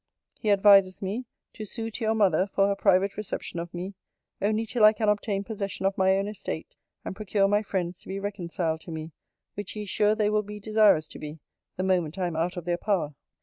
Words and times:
He 0.39 0.49
advises 0.49 1.03
me, 1.03 1.25
'To 1.53 1.63
sue 1.63 1.91
to 1.91 2.03
your 2.03 2.15
mother, 2.15 2.47
for 2.47 2.67
her 2.67 2.75
private 2.75 3.17
reception 3.17 3.59
of 3.59 3.71
me; 3.71 3.93
only 4.41 4.65
till 4.65 4.83
I 4.83 4.93
can 4.93 5.09
obtain 5.09 5.43
possession 5.43 5.85
of 5.85 5.95
my 5.95 6.17
own 6.17 6.27
estate, 6.27 6.75
and 7.05 7.15
procure 7.15 7.47
my 7.47 7.61
friends 7.61 7.99
to 7.99 8.07
be 8.07 8.19
reconciled 8.19 8.81
to 8.81 8.91
me; 8.91 9.11
which 9.53 9.73
he 9.73 9.83
is 9.83 9.89
sure 9.89 10.15
they 10.15 10.31
will 10.31 10.41
be 10.41 10.59
desirous 10.59 11.05
to 11.09 11.19
be, 11.19 11.37
the 11.77 11.83
moment 11.83 12.17
I 12.17 12.25
am 12.25 12.35
out 12.35 12.57
of 12.57 12.65
their 12.65 12.77
power.' 12.79 13.13